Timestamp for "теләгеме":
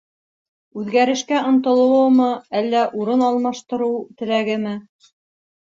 4.23-4.79